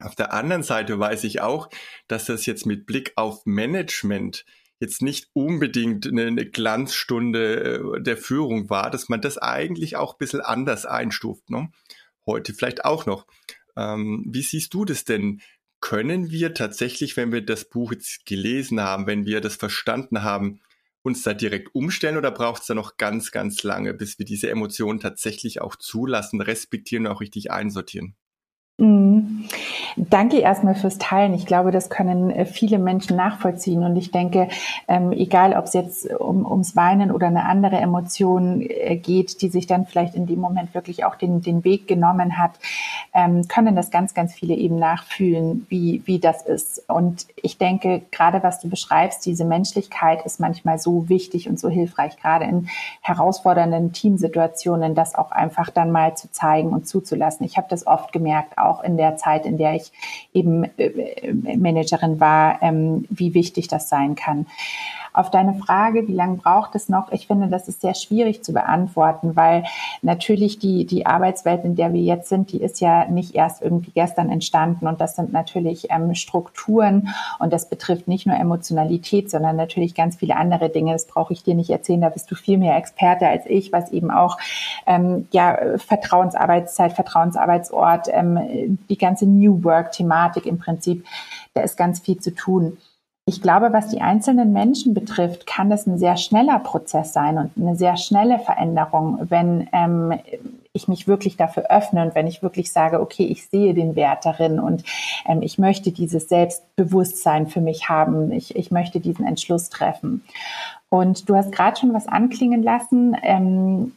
Auf 0.00 0.14
der 0.14 0.32
anderen 0.32 0.62
Seite 0.62 0.98
weiß 0.98 1.24
ich 1.24 1.40
auch, 1.40 1.70
dass 2.06 2.26
das 2.26 2.46
jetzt 2.46 2.66
mit 2.66 2.86
Blick 2.86 3.12
auf 3.16 3.46
Management 3.46 4.44
jetzt 4.80 5.02
nicht 5.02 5.28
unbedingt 5.32 6.06
eine, 6.06 6.46
Glanzstunde 6.46 7.94
äh, 7.96 8.02
der 8.02 8.16
Führung 8.16 8.70
war, 8.70 8.90
dass 8.90 9.08
man 9.08 9.20
das 9.20 9.38
eigentlich 9.38 9.96
auch 9.96 10.14
ein 10.14 10.18
bisschen 10.18 10.40
anders 10.40 10.86
einstuft. 10.86 11.50
Ne? 11.50 11.70
Heute 12.26 12.54
vielleicht 12.54 12.84
auch 12.84 13.06
noch. 13.06 13.26
Ähm, 13.76 14.24
wie 14.28 14.42
siehst 14.42 14.74
du 14.74 14.84
das 14.84 15.04
denn? 15.04 15.40
Können 15.80 16.30
wir 16.30 16.54
tatsächlich, 16.54 17.16
wenn 17.16 17.32
wir 17.32 17.44
das 17.44 17.64
Buch 17.64 17.92
jetzt 17.92 18.26
gelesen 18.26 18.80
haben, 18.80 19.06
wenn 19.06 19.26
wir 19.26 19.40
das 19.40 19.56
verstanden 19.56 20.22
haben, 20.22 20.60
uns 21.02 21.22
da 21.22 21.34
direkt 21.34 21.74
umstellen 21.74 22.16
oder 22.16 22.30
braucht 22.30 22.62
es 22.62 22.68
da 22.68 22.74
noch 22.74 22.96
ganz, 22.96 23.30
ganz 23.30 23.62
lange, 23.62 23.94
bis 23.94 24.18
wir 24.18 24.26
diese 24.26 24.50
Emotionen 24.50 25.00
tatsächlich 25.00 25.60
auch 25.60 25.76
zulassen, 25.76 26.40
respektieren 26.40 27.06
und 27.06 27.12
auch 27.12 27.20
richtig 27.20 27.50
einsortieren? 27.50 28.16
Mhm. 28.80 29.48
Danke 29.96 30.38
erstmal 30.38 30.76
fürs 30.76 30.98
Teilen. 30.98 31.34
Ich 31.34 31.46
glaube, 31.46 31.72
das 31.72 31.90
können 31.90 32.30
äh, 32.30 32.44
viele 32.44 32.78
Menschen 32.78 33.16
nachvollziehen. 33.16 33.82
Und 33.82 33.96
ich 33.96 34.12
denke, 34.12 34.48
ähm, 34.86 35.10
egal 35.10 35.54
ob 35.54 35.64
es 35.64 35.72
jetzt 35.72 36.08
um, 36.14 36.46
ums 36.48 36.76
Weinen 36.76 37.10
oder 37.10 37.26
eine 37.26 37.46
andere 37.46 37.78
Emotion 37.78 38.60
äh, 38.60 38.96
geht, 38.96 39.42
die 39.42 39.48
sich 39.48 39.66
dann 39.66 39.86
vielleicht 39.86 40.14
in 40.14 40.26
dem 40.26 40.38
Moment 40.38 40.74
wirklich 40.74 41.04
auch 41.04 41.16
den, 41.16 41.42
den 41.42 41.64
Weg 41.64 41.88
genommen 41.88 42.38
hat, 42.38 42.52
ähm, 43.12 43.48
können 43.48 43.74
das 43.74 43.90
ganz, 43.90 44.14
ganz 44.14 44.32
viele 44.32 44.54
eben 44.54 44.76
nachfühlen, 44.76 45.66
wie, 45.68 46.02
wie 46.04 46.20
das 46.20 46.42
ist. 46.42 46.88
Und 46.88 47.26
ich 47.34 47.58
denke, 47.58 48.02
gerade 48.12 48.44
was 48.44 48.60
du 48.60 48.68
beschreibst, 48.68 49.26
diese 49.26 49.44
Menschlichkeit 49.44 50.24
ist 50.24 50.38
manchmal 50.38 50.78
so 50.78 51.08
wichtig 51.08 51.48
und 51.48 51.58
so 51.58 51.68
hilfreich, 51.68 52.16
gerade 52.16 52.44
in 52.44 52.68
herausfordernden 53.00 53.92
Teamsituationen, 53.92 54.94
das 54.94 55.16
auch 55.16 55.32
einfach 55.32 55.70
dann 55.70 55.90
mal 55.90 56.16
zu 56.16 56.30
zeigen 56.30 56.68
und 56.68 56.86
zuzulassen. 56.86 57.44
Ich 57.44 57.56
habe 57.56 57.66
das 57.68 57.84
oft 57.84 58.12
gemerkt, 58.12 58.56
auch 58.58 58.67
in 58.82 58.96
der 58.96 59.16
Zeit, 59.16 59.46
in 59.46 59.58
der 59.58 59.74
ich 59.74 59.92
eben 60.32 60.64
äh, 60.78 61.32
Managerin 61.56 62.20
war, 62.20 62.62
ähm, 62.62 63.06
wie 63.10 63.34
wichtig 63.34 63.68
das 63.68 63.88
sein 63.88 64.14
kann. 64.14 64.46
Auf 65.12 65.30
deine 65.30 65.54
Frage, 65.54 66.06
wie 66.06 66.14
lange 66.14 66.36
braucht 66.36 66.74
es 66.74 66.88
noch? 66.88 67.12
Ich 67.12 67.26
finde, 67.26 67.48
das 67.48 67.68
ist 67.68 67.80
sehr 67.80 67.94
schwierig 67.94 68.44
zu 68.44 68.52
beantworten, 68.52 69.36
weil 69.36 69.64
natürlich 70.02 70.58
die, 70.58 70.86
die 70.86 71.06
Arbeitswelt, 71.06 71.64
in 71.64 71.76
der 71.76 71.92
wir 71.92 72.00
jetzt 72.00 72.28
sind, 72.28 72.52
die 72.52 72.60
ist 72.62 72.80
ja 72.80 73.06
nicht 73.06 73.34
erst 73.34 73.62
irgendwie 73.62 73.90
gestern 73.90 74.30
entstanden 74.30 74.86
und 74.86 75.00
das 75.00 75.16
sind 75.16 75.32
natürlich 75.32 75.90
ähm, 75.90 76.14
Strukturen 76.14 77.08
und 77.38 77.52
das 77.52 77.68
betrifft 77.68 78.08
nicht 78.08 78.26
nur 78.26 78.36
Emotionalität, 78.36 79.30
sondern 79.30 79.56
natürlich 79.56 79.94
ganz 79.94 80.16
viele 80.16 80.36
andere 80.36 80.68
Dinge. 80.68 80.92
Das 80.92 81.06
brauche 81.06 81.32
ich 81.32 81.42
dir 81.42 81.54
nicht 81.54 81.70
erzählen, 81.70 82.00
da 82.00 82.08
bist 82.08 82.30
du 82.30 82.34
viel 82.34 82.58
mehr 82.58 82.76
Experte 82.76 83.28
als 83.28 83.44
ich, 83.46 83.72
was 83.72 83.90
eben 83.90 84.10
auch 84.10 84.38
ähm, 84.86 85.28
ja 85.30 85.58
Vertrauensarbeitszeit, 85.78 86.92
Vertrauensarbeitsort, 86.92 88.08
ähm, 88.10 88.78
die 88.88 88.98
ganze 88.98 89.26
New 89.26 89.62
Work-Thematik 89.64 90.46
im 90.46 90.58
Prinzip, 90.58 91.04
da 91.54 91.62
ist 91.62 91.76
ganz 91.76 92.00
viel 92.00 92.18
zu 92.18 92.34
tun. 92.34 92.76
Ich 93.28 93.42
glaube, 93.42 93.74
was 93.74 93.88
die 93.88 94.00
einzelnen 94.00 94.54
Menschen 94.54 94.94
betrifft, 94.94 95.46
kann 95.46 95.68
das 95.68 95.86
ein 95.86 95.98
sehr 95.98 96.16
schneller 96.16 96.58
Prozess 96.60 97.12
sein 97.12 97.36
und 97.36 97.50
eine 97.58 97.76
sehr 97.76 97.98
schnelle 97.98 98.38
Veränderung, 98.38 99.18
wenn 99.28 99.68
ähm, 99.72 100.14
ich 100.72 100.88
mich 100.88 101.06
wirklich 101.06 101.36
dafür 101.36 101.70
öffne 101.70 102.02
und 102.02 102.14
wenn 102.14 102.26
ich 102.26 102.42
wirklich 102.42 102.72
sage, 102.72 103.02
okay, 103.02 103.24
ich 103.24 103.46
sehe 103.46 103.74
den 103.74 103.96
Wert 103.96 104.24
darin 104.24 104.58
und 104.58 104.82
ähm, 105.26 105.42
ich 105.42 105.58
möchte 105.58 105.92
dieses 105.92 106.30
Selbstbewusstsein 106.30 107.48
für 107.48 107.60
mich 107.60 107.90
haben, 107.90 108.32
ich, 108.32 108.56
ich 108.56 108.70
möchte 108.70 108.98
diesen 108.98 109.26
Entschluss 109.26 109.68
treffen. 109.68 110.24
Und 110.88 111.28
du 111.28 111.36
hast 111.36 111.52
gerade 111.52 111.78
schon 111.78 111.92
was 111.92 112.08
anklingen 112.08 112.62
lassen. 112.62 113.14
Ähm, 113.22 113.92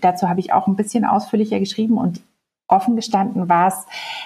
dazu 0.00 0.30
habe 0.30 0.40
ich 0.40 0.54
auch 0.54 0.66
ein 0.66 0.76
bisschen 0.76 1.04
ausführlicher 1.04 1.60
geschrieben 1.60 1.98
und 1.98 2.22
offen 2.68 2.96
gestanden 2.96 3.50
war 3.50 3.68
es 3.68 3.84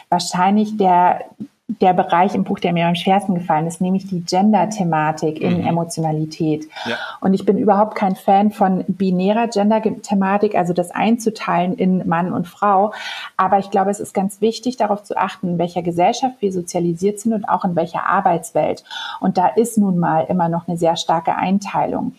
wahrscheinlich 0.09 0.77
der 0.77 1.25
der 1.69 1.95
Bereich 1.95 2.35
im 2.37 2.45
Buch, 2.45 2.61
der 2.61 2.73
mir 2.73 2.87
am 2.87 2.95
schwersten 2.95 3.35
gefallen 3.35 3.67
ist, 3.67 3.81
nämlich 3.81 4.07
die 4.07 4.25
Gender-Thematik 4.25 5.41
in 5.41 5.63
mhm. 5.63 5.67
Emotionalität. 5.67 6.69
Ja. 6.85 6.97
Und 7.21 7.35
ich 7.35 7.45
bin 7.45 7.59
überhaupt 7.59 7.97
kein 7.97 8.15
Fan 8.15 8.53
von 8.53 8.85
binärer 8.87 9.49
Gender-Thematik, 9.49 10.55
also 10.55 10.73
das 10.73 10.93
einzuteilen 10.93 11.75
in 11.75 12.07
Mann 12.07 12.33
und 12.33 12.47
Frau. 12.47 12.93
Aber 13.37 13.59
ich 13.59 13.71
glaube, 13.71 13.91
es 13.91 13.99
ist 13.99 14.15
ganz 14.15 14.41
wichtig, 14.41 14.77
darauf 14.77 15.03
zu 15.03 15.17
achten, 15.17 15.49
in 15.49 15.59
welcher 15.59 15.83
Gesellschaft 15.83 16.37
wir 16.39 16.53
sozialisiert 16.53 17.19
sind 17.19 17.33
und 17.33 17.49
auch 17.49 17.65
in 17.65 17.75
welcher 17.75 18.07
Arbeitswelt. 18.07 18.85
Und 19.19 19.37
da 19.37 19.49
ist 19.49 19.77
nun 19.77 19.99
mal 19.99 20.21
immer 20.29 20.49
noch 20.49 20.69
eine 20.69 20.79
sehr 20.79 20.97
starke 20.97 21.35
Einteilung. 21.35 22.15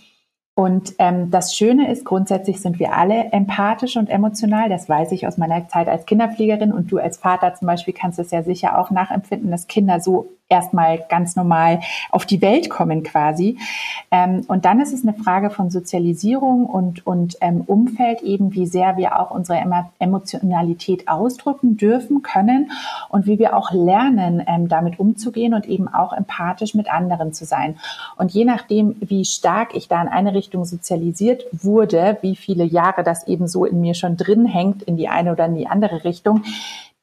Und 0.58 0.96
ähm, 0.98 1.30
das 1.30 1.56
Schöne 1.56 1.92
ist, 1.92 2.04
grundsätzlich 2.04 2.60
sind 2.60 2.80
wir 2.80 2.94
alle 2.94 3.26
empathisch 3.32 3.96
und 3.96 4.10
emotional. 4.10 4.70
Das 4.70 4.90
weiß 4.90 5.12
ich 5.12 5.28
aus 5.28 5.38
meiner 5.38 5.68
Zeit 5.68 5.88
als 5.88 6.08
Kinderpflegerin 6.08 6.74
und 6.74 6.92
du 6.92 6.98
als 6.98 7.18
Vater 7.18 7.54
zum 7.54 7.68
Beispiel 7.68 7.94
kannst 7.94 8.18
es 8.18 8.32
ja 8.32 8.42
sicher 8.42 8.80
auch 8.80 8.90
nachempfinden, 8.90 9.52
dass 9.52 9.68
Kinder 9.68 10.00
so 10.00 10.30
erstmal 10.50 11.04
ganz 11.10 11.36
normal 11.36 11.82
auf 12.10 12.26
die 12.26 12.42
Welt 12.42 12.70
kommen 12.70 13.04
quasi. 13.04 13.58
Ähm, 14.12 14.46
und 14.48 14.66
dann 14.66 14.80
ist 14.80 14.94
es 14.94 15.04
eine 15.04 15.14
Frage 15.14 15.50
von 15.50 15.70
Sozialisierung 15.70 16.66
und, 16.66 17.06
und 17.06 17.38
ähm, 17.42 17.62
Umfeld 17.66 18.22
eben, 18.22 18.54
wie 18.54 18.66
sehr 18.66 18.98
wir 18.98 19.20
auch 19.20 19.32
unsere 19.32 19.62
Emotionalität 20.00 21.08
ausdrücken 21.08 21.78
dürfen, 21.78 22.22
können 22.22 22.72
und 23.10 23.26
wie 23.26 23.40
wir 23.40 23.56
auch 23.56 23.72
lernen, 23.72 24.42
ähm, 24.48 24.68
damit 24.68 25.00
umzugehen 25.00 25.54
und 25.54 25.66
eben 25.66 25.88
auch 25.88 26.14
empathisch 26.14 26.74
mit 26.76 26.92
anderen 26.92 27.34
zu 27.34 27.46
sein. 27.46 27.78
Und 28.16 28.32
je 28.32 28.46
nachdem, 28.46 28.96
wie 29.02 29.26
stark 29.26 29.76
ich 29.76 29.88
da 29.88 30.02
in 30.02 30.08
eine 30.08 30.34
Richtung 30.34 30.66
sozialisiert 30.66 31.46
wurde, 31.52 32.18
wie 32.22 32.36
viele 32.36 32.64
Jahre 32.64 33.04
das 33.04 33.28
eben 33.28 33.48
so 33.48 33.66
in 33.66 33.82
mir 33.82 33.94
schon 33.94 34.18
drin 34.18 34.46
hängt, 34.46 34.84
in 34.84 34.98
die 34.98 35.10
eine 35.10 35.32
oder 35.32 35.46
in 35.46 35.56
die 35.56 35.68
andere 35.68 36.04
Richtung, 36.04 36.44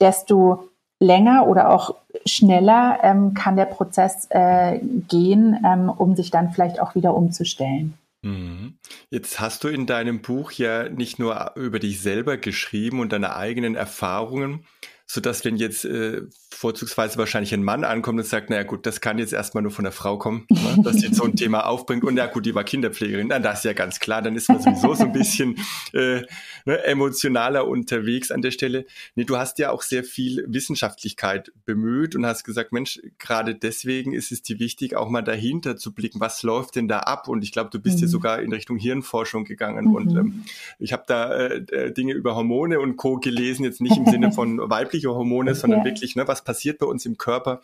desto 0.01 0.65
länger 1.05 1.47
oder 1.47 1.71
auch 1.71 1.95
schneller 2.27 2.99
ähm, 3.03 3.35
kann 3.35 3.57
der 3.57 3.67
Prozess 3.67 4.27
äh, 4.31 4.81
gehen, 4.81 5.63
ähm, 5.65 5.89
um 5.91 6.17
sich 6.17 6.31
dann 6.31 6.53
vielleicht 6.53 6.81
auch 6.81 6.95
wieder 6.95 7.15
umzustellen. 7.15 7.95
Mhm. 8.23 8.75
Jetzt 9.11 9.39
hast 9.39 9.65
du 9.65 9.69
in 9.69 9.87
deinem 9.87 10.23
Buch 10.23 10.53
ja 10.53 10.89
nicht 10.89 11.19
nur 11.19 11.53
über 11.57 11.79
dich 11.79 12.01
selber 12.01 12.39
geschrieben 12.39 13.01
und 13.01 13.13
deine 13.13 13.37
eigenen 13.37 13.75
Erfahrungen, 13.75 14.65
so 15.07 15.21
dass 15.21 15.45
wenn 15.45 15.57
jetzt 15.57 15.85
äh, 15.85 16.23
vorzugsweise 16.55 17.19
wahrscheinlich 17.19 17.53
ein 17.53 17.63
Mann 17.63 17.85
ankommt 17.85 18.19
und 18.19 18.27
sagt, 18.27 18.51
naja 18.51 18.63
gut, 18.63 18.87
das 18.87 19.01
kann 19.01 19.19
jetzt 19.19 19.33
erstmal 19.33 19.63
nur 19.63 19.73
von 19.73 19.85
der 19.85 19.93
Frau 19.93 20.19
kommen, 20.19 20.47
ne, 20.51 20.77
dass 20.85 20.97
sie 20.97 21.13
so 21.13 21.25
ein 21.25 21.37
Thema 21.37 21.67
aufbringt 21.67 22.05
und 22.05 22.17
ja 22.17 22.27
gut, 22.27 22.47
die 22.47 22.55
war 22.55 22.65
Kinderpflegerin, 22.65 23.29
dann 23.29 23.43
das 23.43 23.59
ist 23.59 23.65
ja 23.65 23.73
ganz 23.73 24.01
klar, 24.01 24.23
dann 24.23 24.37
ist 24.37 24.49
man 24.49 24.61
sowieso 24.61 24.95
so 24.95 25.05
ein 25.05 25.13
bisschen 25.13 25.57
äh, 25.93 26.23
ne, 26.65 26.85
emotionaler 26.85 27.67
unterwegs 27.67 28.31
an 28.31 28.43
der 28.43 28.51
Stelle. 28.51 28.87
Nee, 29.15 29.25
du 29.25 29.37
hast 29.37 29.59
ja 29.59 29.71
auch 29.71 29.83
sehr 29.83 30.05
viel 30.05 30.45
Wissenschaftlichkeit 30.49 31.53
bemüht 31.65 32.15
und 32.15 32.27
hast 32.27 32.45
gesagt, 32.45 32.73
Mensch, 32.73 33.01
gerade 33.19 33.55
deswegen 33.55 34.13
ist 34.13 34.33
es 34.33 34.43
dir 34.43 34.59
wichtig, 34.59 34.97
auch 34.97 35.09
mal 35.09 35.23
dahinter 35.23 35.77
zu 35.77 35.93
blicken, 35.93 36.21
was 36.21 36.43
läuft 36.43 36.77
denn 36.77 36.89
da 36.89 37.01
ab? 37.01 37.29
Und 37.29 37.43
ich 37.43 37.53
glaube, 37.53 37.71
du 37.71 37.79
bist 37.79 37.97
mhm. 37.97 38.03
ja 38.03 38.09
sogar 38.09 38.43
in 38.43 38.53
Richtung 38.53 38.77
Hirnforschung 38.77 39.45
gegangen 39.45 39.87
mhm. 39.87 39.95
und 39.95 40.17
ähm, 40.17 40.45
ich 40.79 40.93
habe 40.93 41.05
da 41.07 41.35
äh, 41.35 41.57
äh, 41.71 41.93
Dinge 41.93 42.13
über 42.13 42.35
Hormone 42.35 42.81
und 42.81 42.97
Co. 42.97 43.17
gelesen, 43.17 43.65
jetzt 43.65 43.81
nicht 43.81 43.97
im 43.97 44.07
Sinne 44.07 44.33
von 44.33 44.59
weibliche 44.59 45.11
Hormone, 45.11 45.55
sondern 45.55 45.81
ja. 45.81 45.85
wirklich, 45.85 46.17
ne, 46.17 46.27
was 46.29 46.44
passiert 46.45 46.79
bei 46.79 46.87
uns 46.87 47.07
im 47.07 47.17
Körper. 47.19 47.63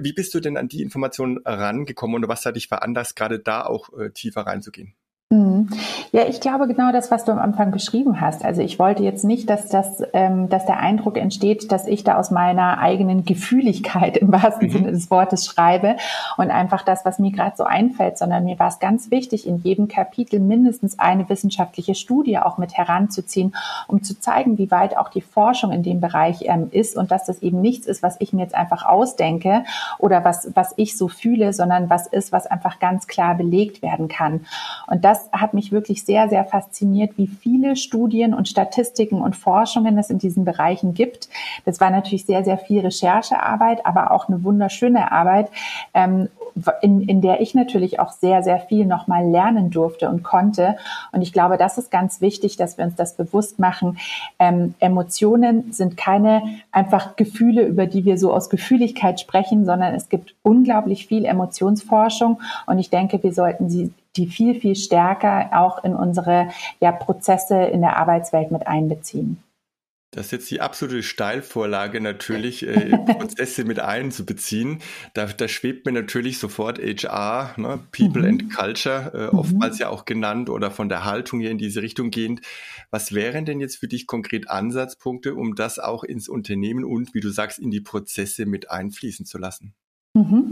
Wie 0.00 0.12
bist 0.12 0.34
du 0.34 0.40
denn 0.40 0.56
an 0.56 0.68
die 0.68 0.82
Informationen 0.82 1.38
rangekommen 1.44 2.16
und 2.16 2.28
was 2.28 2.44
hat 2.44 2.56
dich 2.56 2.68
veranlasst, 2.68 3.14
gerade 3.16 3.38
da 3.38 3.64
auch 3.64 3.92
äh, 3.98 4.10
tiefer 4.10 4.42
reinzugehen? 4.42 4.94
Ja, 6.12 6.26
ich 6.26 6.40
glaube 6.40 6.66
genau 6.66 6.92
das, 6.92 7.10
was 7.10 7.24
du 7.24 7.32
am 7.32 7.38
Anfang 7.38 7.70
beschrieben 7.70 8.20
hast. 8.20 8.44
Also 8.44 8.62
ich 8.62 8.78
wollte 8.78 9.02
jetzt 9.02 9.24
nicht, 9.24 9.48
dass 9.50 9.68
das, 9.68 10.02
ähm, 10.12 10.48
dass 10.48 10.66
der 10.66 10.78
Eindruck 10.78 11.16
entsteht, 11.16 11.72
dass 11.72 11.86
ich 11.86 12.04
da 12.04 12.18
aus 12.18 12.30
meiner 12.30 12.78
eigenen 12.78 13.24
Gefühligkeit 13.24 14.16
im 14.16 14.32
wahrsten 14.32 14.68
mhm. 14.68 14.72
Sinne 14.72 14.92
des 14.92 15.10
Wortes 15.10 15.46
schreibe 15.46 15.96
und 16.36 16.50
einfach 16.50 16.82
das, 16.82 17.04
was 17.04 17.18
mir 17.18 17.32
gerade 17.32 17.56
so 17.56 17.64
einfällt, 17.64 18.18
sondern 18.18 18.44
mir 18.44 18.58
war 18.58 18.68
es 18.68 18.78
ganz 18.78 19.10
wichtig, 19.10 19.46
in 19.46 19.58
jedem 19.58 19.88
Kapitel 19.88 20.40
mindestens 20.40 20.98
eine 20.98 21.28
wissenschaftliche 21.28 21.94
Studie 21.94 22.38
auch 22.38 22.58
mit 22.58 22.74
heranzuziehen, 22.74 23.54
um 23.86 24.02
zu 24.02 24.18
zeigen, 24.18 24.58
wie 24.58 24.70
weit 24.70 24.96
auch 24.96 25.08
die 25.08 25.20
Forschung 25.20 25.72
in 25.72 25.82
dem 25.82 26.00
Bereich 26.00 26.42
ähm, 26.42 26.68
ist 26.70 26.96
und 26.96 27.10
dass 27.10 27.26
das 27.26 27.42
eben 27.42 27.60
nichts 27.60 27.86
ist, 27.86 28.02
was 28.02 28.16
ich 28.18 28.32
mir 28.32 28.42
jetzt 28.42 28.54
einfach 28.54 28.84
ausdenke 28.84 29.64
oder 29.98 30.24
was, 30.24 30.50
was 30.54 30.74
ich 30.76 30.96
so 30.96 31.08
fühle, 31.08 31.52
sondern 31.52 31.90
was 31.90 32.06
ist, 32.06 32.32
was 32.32 32.46
einfach 32.46 32.78
ganz 32.78 33.06
klar 33.06 33.34
belegt 33.34 33.82
werden 33.82 34.08
kann. 34.08 34.46
Und 34.86 35.04
das 35.04 35.28
hat 35.32 35.51
mich 35.54 35.72
wirklich 35.72 36.04
sehr, 36.04 36.28
sehr 36.28 36.44
fasziniert, 36.44 37.12
wie 37.16 37.26
viele 37.26 37.76
Studien 37.76 38.34
und 38.34 38.48
Statistiken 38.48 39.20
und 39.20 39.36
Forschungen 39.36 39.98
es 39.98 40.10
in 40.10 40.18
diesen 40.18 40.44
Bereichen 40.44 40.94
gibt. 40.94 41.28
Das 41.64 41.80
war 41.80 41.90
natürlich 41.90 42.26
sehr, 42.26 42.44
sehr 42.44 42.58
viel 42.58 42.80
Recherchearbeit, 42.80 43.84
aber 43.86 44.10
auch 44.12 44.28
eine 44.28 44.44
wunderschöne 44.44 45.12
Arbeit, 45.12 45.50
ähm, 45.94 46.28
in, 46.82 47.00
in 47.02 47.20
der 47.20 47.40
ich 47.40 47.54
natürlich 47.54 47.98
auch 47.98 48.12
sehr, 48.12 48.42
sehr 48.42 48.58
viel 48.58 48.86
nochmal 48.86 49.26
lernen 49.26 49.70
durfte 49.70 50.08
und 50.08 50.22
konnte. 50.22 50.76
Und 51.12 51.22
ich 51.22 51.32
glaube, 51.32 51.56
das 51.56 51.78
ist 51.78 51.90
ganz 51.90 52.20
wichtig, 52.20 52.56
dass 52.56 52.78
wir 52.78 52.84
uns 52.84 52.94
das 52.94 53.16
bewusst 53.16 53.58
machen. 53.58 53.98
Ähm, 54.38 54.74
Emotionen 54.78 55.72
sind 55.72 55.96
keine 55.96 56.42
einfach 56.70 57.16
Gefühle, 57.16 57.62
über 57.62 57.86
die 57.86 58.04
wir 58.04 58.18
so 58.18 58.32
aus 58.32 58.50
Gefühligkeit 58.50 59.20
sprechen, 59.20 59.64
sondern 59.64 59.94
es 59.94 60.08
gibt 60.08 60.34
unglaublich 60.42 61.06
viel 61.06 61.24
Emotionsforschung. 61.24 62.40
Und 62.66 62.78
ich 62.78 62.90
denke, 62.90 63.22
wir 63.22 63.32
sollten 63.32 63.70
sie 63.70 63.92
die 64.16 64.26
viel, 64.26 64.60
viel 64.60 64.76
stärker 64.76 65.50
auch 65.52 65.82
in 65.84 65.94
unsere 65.94 66.48
ja, 66.80 66.92
Prozesse 66.92 67.62
in 67.64 67.80
der 67.80 67.96
Arbeitswelt 67.96 68.50
mit 68.50 68.66
einbeziehen. 68.66 69.42
Das 70.14 70.26
ist 70.26 70.32
jetzt 70.32 70.50
die 70.50 70.60
absolute 70.60 71.02
Steilvorlage 71.02 71.98
natürlich, 72.02 72.66
äh, 72.66 72.90
Prozesse 72.98 73.64
mit 73.64 73.80
einzubeziehen. 73.80 74.80
Da, 75.14 75.24
da 75.24 75.48
schwebt 75.48 75.86
mir 75.86 75.92
natürlich 75.92 76.38
sofort 76.38 76.78
HR, 76.78 77.54
ne, 77.56 77.80
People 77.92 78.22
mhm. 78.22 78.28
and 78.28 78.54
Culture, 78.54 79.12
äh, 79.14 79.32
mhm. 79.32 79.38
oftmals 79.38 79.78
ja 79.78 79.88
auch 79.88 80.04
genannt 80.04 80.50
oder 80.50 80.70
von 80.70 80.90
der 80.90 81.06
Haltung 81.06 81.40
hier 81.40 81.50
in 81.50 81.56
diese 81.56 81.80
Richtung 81.80 82.10
gehend. 82.10 82.42
Was 82.90 83.14
wären 83.14 83.46
denn 83.46 83.58
jetzt 83.58 83.78
für 83.78 83.88
dich 83.88 84.06
konkret 84.06 84.50
Ansatzpunkte, 84.50 85.34
um 85.34 85.54
das 85.54 85.78
auch 85.78 86.04
ins 86.04 86.28
Unternehmen 86.28 86.84
und, 86.84 87.14
wie 87.14 87.20
du 87.20 87.30
sagst, 87.30 87.58
in 87.58 87.70
die 87.70 87.80
Prozesse 87.80 88.44
mit 88.44 88.70
einfließen 88.70 89.24
zu 89.24 89.38
lassen? 89.38 89.72
Mhm. 90.12 90.51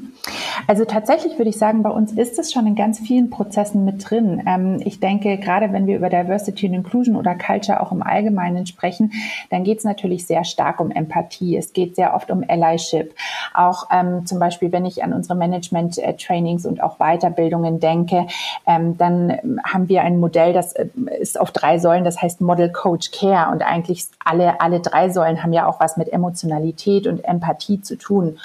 Also 0.67 0.85
tatsächlich 0.85 1.39
würde 1.39 1.51
ich 1.51 1.59
sagen, 1.59 1.83
bei 1.83 1.91
uns 1.91 2.13
ist 2.13 2.39
es 2.39 2.53
schon 2.53 2.67
in 2.67 2.75
ganz 2.75 3.01
vielen 3.01 3.31
Prozessen 3.31 3.85
mit 3.85 4.09
drin. 4.09 4.43
Ähm, 4.47 4.81
ich 4.85 5.01
denke, 5.01 5.39
gerade 5.39 5.73
wenn 5.73 5.87
wir 5.87 5.97
über 5.97 6.09
Diversity 6.09 6.67
and 6.67 6.77
Inclusion 6.77 7.17
oder 7.17 7.35
Culture 7.35 7.81
auch 7.81 7.93
im 7.93 8.03
Allgemeinen 8.03 8.67
sprechen, 8.67 9.13
dann 9.51 9.65
geht 9.65 9.79
es 9.79 9.85
natürlich 9.85 10.27
sehr 10.27 10.45
stark 10.45 10.81
um 10.81 10.91
Empathie. 10.91 11.57
Es 11.57 11.73
geht 11.73 11.97
sehr 11.97 12.15
oft 12.15 12.31
um 12.31 12.45
Allyship. 12.47 13.15
Auch 13.55 13.89
ähm, 13.91 14.27
zum 14.27 14.39
Beispiel, 14.39 14.73
wenn 14.73 14.85
ich 14.85 15.03
an 15.03 15.13
unsere 15.13 15.35
Management-Trainings 15.37 16.67
und 16.67 16.83
auch 16.83 16.99
Weiterbildungen 16.99 17.81
denke, 17.81 18.27
ähm, 18.67 18.97
dann 18.97 19.61
haben 19.65 19.89
wir 19.89 20.03
ein 20.03 20.21
Modell, 20.21 20.53
das 20.53 20.75
äh, 20.75 20.87
ist 21.21 21.39
auf 21.39 21.51
drei 21.51 21.79
Säulen, 21.79 22.05
das 22.05 22.23
heißt 22.23 22.41
Model 22.41 22.73
Coach 22.73 23.11
Care. 23.11 23.53
Und 23.53 23.63
eigentlich 23.63 24.07
alle, 24.25 24.61
alle 24.61 24.81
drei 24.81 25.11
Säulen 25.11 25.43
haben 25.43 25.53
ja 25.53 25.67
auch 25.67 25.81
was 25.81 25.99
mit 25.99 26.11
Emotionalität 26.11 27.07
und 27.07 27.25
Empathie 27.25 27.83
zu 27.83 27.97
tun. 27.97 28.39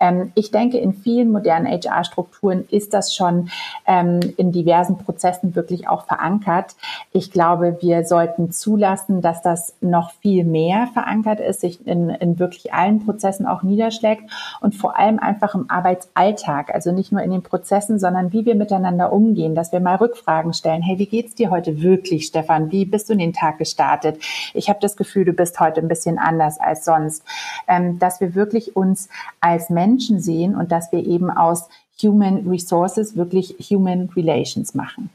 Mhm. 0.00 0.32
ich 0.34 0.48
ich 0.48 0.52
denke, 0.52 0.78
in 0.78 0.94
vielen 0.94 1.30
modernen 1.30 1.66
HR-Strukturen 1.66 2.64
ist 2.70 2.94
das 2.94 3.14
schon 3.14 3.50
ähm, 3.86 4.20
in 4.38 4.50
diversen 4.50 4.96
Prozessen 4.96 5.54
wirklich 5.54 5.86
auch 5.86 6.06
verankert. 6.06 6.74
Ich 7.12 7.30
glaube, 7.30 7.76
wir 7.82 8.06
sollten 8.06 8.50
zulassen, 8.50 9.20
dass 9.20 9.42
das 9.42 9.74
noch 9.82 10.12
viel 10.22 10.44
mehr 10.44 10.88
verankert 10.94 11.40
ist, 11.40 11.60
sich 11.60 11.86
in, 11.86 12.08
in 12.08 12.38
wirklich 12.38 12.72
allen 12.72 13.04
Prozessen 13.04 13.46
auch 13.46 13.62
niederschlägt 13.62 14.22
und 14.62 14.74
vor 14.74 14.98
allem 14.98 15.18
einfach 15.18 15.54
im 15.54 15.68
Arbeitsalltag, 15.68 16.72
also 16.74 16.92
nicht 16.92 17.12
nur 17.12 17.20
in 17.20 17.30
den 17.30 17.42
Prozessen, 17.42 17.98
sondern 17.98 18.32
wie 18.32 18.46
wir 18.46 18.54
miteinander 18.54 19.12
umgehen, 19.12 19.54
dass 19.54 19.70
wir 19.70 19.80
mal 19.80 19.96
Rückfragen 19.96 20.54
stellen. 20.54 20.80
Hey, 20.80 20.98
wie 20.98 21.06
geht's 21.06 21.34
dir 21.34 21.50
heute 21.50 21.82
wirklich, 21.82 22.07
Stefan? 22.26 22.72
Wie 22.72 22.84
bist 22.84 23.08
du 23.08 23.12
in 23.12 23.18
den 23.18 23.32
Tag 23.32 23.58
gestartet? 23.58 24.22
Ich 24.54 24.68
habe 24.68 24.80
das 24.80 24.96
Gefühl, 24.96 25.24
du 25.24 25.32
bist 25.32 25.60
heute 25.60 25.80
ein 25.80 25.88
bisschen 25.88 26.18
anders 26.18 26.58
als 26.58 26.84
sonst. 26.84 27.22
Ähm, 27.66 27.98
dass 27.98 28.20
wir 28.20 28.34
wirklich 28.34 28.76
uns 28.76 29.08
als 29.40 29.70
Menschen 29.70 30.20
sehen 30.20 30.54
und 30.54 30.72
dass 30.72 30.92
wir 30.92 31.06
eben 31.06 31.30
aus 31.30 31.68
Human 32.02 32.48
Resources 32.48 33.16
wirklich 33.16 33.56
Human 33.70 34.08
Relations 34.16 34.74
machen. 34.74 35.10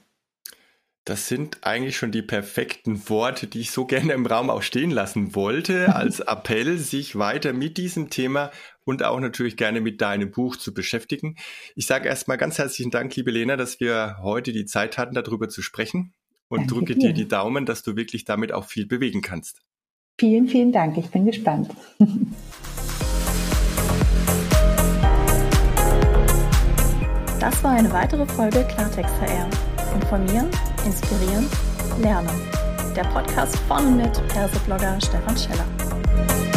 Das 1.05 1.27
sind 1.27 1.57
eigentlich 1.63 1.97
schon 1.97 2.13
die 2.13 2.21
perfekten 2.21 3.09
Worte, 3.09 3.47
die 3.47 3.59
ich 3.59 3.71
so 3.71 3.85
gerne 3.85 4.13
im 4.13 4.25
Raum 4.25 4.49
auch 4.49 4.61
stehen 4.61 4.91
lassen 4.91 5.35
wollte, 5.35 5.93
als 5.95 6.21
Appell, 6.21 6.77
sich 6.77 7.17
weiter 7.17 7.51
mit 7.51 7.77
diesem 7.77 8.09
Thema 8.09 8.51
und 8.85 9.03
auch 9.03 9.19
natürlich 9.19 9.57
gerne 9.57 9.81
mit 9.81 9.99
deinem 9.99 10.31
Buch 10.31 10.55
zu 10.55 10.73
beschäftigen. 10.73 11.35
Ich 11.75 11.87
sage 11.87 12.07
erstmal 12.07 12.37
ganz 12.37 12.57
herzlichen 12.57 12.91
Dank, 12.91 13.13
liebe 13.15 13.31
Lena, 13.31 13.57
dass 13.57 13.81
wir 13.81 14.17
heute 14.21 14.53
die 14.53 14.65
Zeit 14.65 14.97
hatten, 14.97 15.13
darüber 15.13 15.49
zu 15.49 15.61
sprechen 15.61 16.13
und 16.49 16.61
Danke 16.61 16.75
drücke 16.75 16.95
dir 16.95 17.13
die 17.13 17.27
Daumen, 17.27 17.65
dass 17.65 17.83
du 17.83 17.95
wirklich 17.95 18.25
damit 18.25 18.51
auch 18.51 18.65
viel 18.65 18.85
bewegen 18.85 19.21
kannst. 19.21 19.61
Vielen, 20.19 20.47
vielen 20.47 20.71
Dank. 20.71 20.97
Ich 20.97 21.09
bin 21.09 21.25
gespannt. 21.25 21.69
Das 27.39 27.61
war 27.61 27.71
eine 27.71 27.91
weitere 27.91 28.25
Folge 28.25 28.63
Klartext 28.63 29.19
HR. 29.19 29.49
Informieren, 29.95 30.49
inspirieren, 30.85 31.45
lernen. 32.01 32.29
Der 32.95 33.03
Podcast 33.03 33.57
von 33.67 33.85
und 33.85 33.97
mit 33.97 34.27
Perseblogger 34.29 34.97
Stefan 35.01 35.35
Scheller. 35.35 36.52